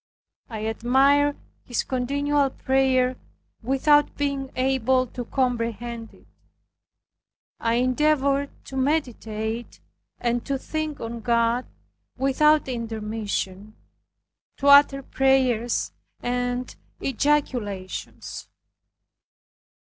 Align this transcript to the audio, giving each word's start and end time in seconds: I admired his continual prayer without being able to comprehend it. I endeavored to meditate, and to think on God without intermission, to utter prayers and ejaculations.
I 0.49 0.61
admired 0.61 1.37
his 1.63 1.83
continual 1.83 2.49
prayer 2.49 3.17
without 3.61 4.15
being 4.17 4.49
able 4.55 5.05
to 5.05 5.25
comprehend 5.25 6.11
it. 6.15 6.25
I 7.59 7.75
endeavored 7.75 8.49
to 8.65 8.75
meditate, 8.77 9.79
and 10.19 10.43
to 10.43 10.57
think 10.57 10.99
on 10.99 11.19
God 11.19 11.67
without 12.17 12.67
intermission, 12.67 13.75
to 14.57 14.67
utter 14.69 15.03
prayers 15.03 15.91
and 16.19 16.75
ejaculations. 16.99 18.47